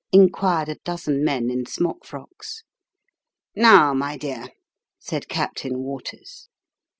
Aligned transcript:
inquired 0.11 0.67
a 0.67 0.77
dozen 0.83 1.23
men 1.23 1.51
in 1.51 1.63
smock 1.63 2.03
frocks." 2.05 2.63
Now, 3.55 3.93
my 3.93 4.17
dear!" 4.17 4.47
said 4.99 5.29
Captain 5.29 5.83
Waters. 5.83 6.49